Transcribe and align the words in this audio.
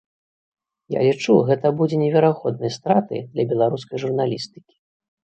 Я 0.93 0.99
лічу, 1.07 1.35
гэта 1.49 1.71
будзе 1.81 1.99
неверагоднай 2.03 2.71
стратай 2.79 3.21
для 3.35 3.43
беларускай 3.53 4.01
журналістыкі. 4.05 4.73